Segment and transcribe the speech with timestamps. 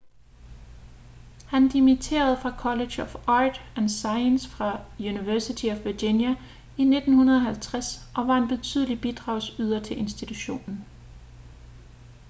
[1.47, 3.59] han dimitterede fra college of arts
[3.97, 6.29] & sciences fra university of virginia
[6.77, 10.85] i 1950 og var en betydelig bidragsyder til institutionen